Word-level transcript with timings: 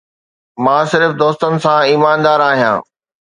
مان 0.63 0.83
صرف 0.91 1.11
دوستن 1.21 1.53
سان 1.63 1.79
ايماندار 1.91 2.39
آهيان 2.51 2.77